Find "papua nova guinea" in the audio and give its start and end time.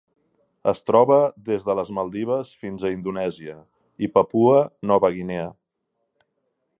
4.15-5.47